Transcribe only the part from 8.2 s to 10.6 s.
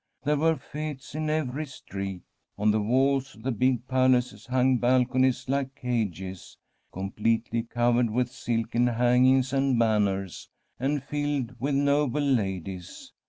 silken hang ings and banners,